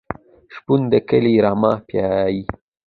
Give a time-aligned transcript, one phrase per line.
[0.53, 2.43] شپون د کلي رمه پیایي.